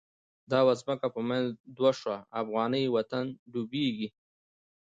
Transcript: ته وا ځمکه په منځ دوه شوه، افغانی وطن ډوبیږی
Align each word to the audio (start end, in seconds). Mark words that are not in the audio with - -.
ته 0.49 0.57
وا 0.65 0.73
ځمکه 0.81 1.07
په 1.15 1.21
منځ 1.29 1.45
دوه 1.77 1.91
شوه، 1.99 2.17
افغانی 2.41 2.85
وطن 2.95 3.25
ډوبیږی 3.51 4.07